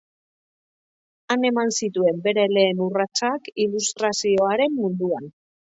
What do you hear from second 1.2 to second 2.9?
Han eman zituen bere lehen